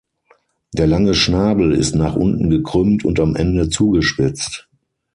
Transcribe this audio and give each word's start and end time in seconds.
Der 0.73 0.87
lange 0.87 1.13
Schnabel 1.13 1.73
ist 1.73 1.93
nach 1.93 2.15
unten 2.15 2.49
gekrümmt 2.49 3.05
und 3.05 3.19
am 3.19 3.35
Ende 3.35 3.69
zugespitzt. 3.69 4.67